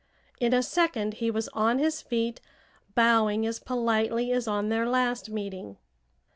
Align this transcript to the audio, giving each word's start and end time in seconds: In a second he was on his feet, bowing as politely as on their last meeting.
In 0.39 0.51
a 0.51 0.63
second 0.63 1.13
he 1.21 1.29
was 1.29 1.47
on 1.49 1.77
his 1.77 2.01
feet, 2.01 2.41
bowing 2.95 3.45
as 3.45 3.59
politely 3.59 4.31
as 4.31 4.47
on 4.47 4.69
their 4.69 4.89
last 4.89 5.29
meeting. 5.29 5.77